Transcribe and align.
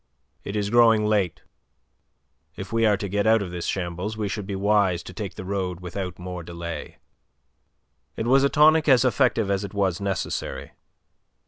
It 0.43 0.55
is 0.55 0.71
growing 0.71 1.05
late. 1.05 1.43
If 2.55 2.73
we 2.73 2.87
are 2.87 2.97
to 2.97 3.07
get 3.07 3.27
out 3.27 3.43
of 3.43 3.51
this 3.51 3.67
shambles 3.67 4.17
we 4.17 4.27
should 4.27 4.47
be 4.47 4.55
wise 4.55 5.03
to 5.03 5.13
take 5.13 5.35
the 5.35 5.45
road 5.45 5.79
without 5.79 6.17
more 6.17 6.41
delay." 6.41 6.97
It 8.15 8.25
was 8.25 8.43
a 8.43 8.49
tonic 8.49 8.89
as 8.89 9.05
effective 9.05 9.51
as 9.51 9.63
it 9.63 9.75
was 9.75 10.01
necessary. 10.01 10.71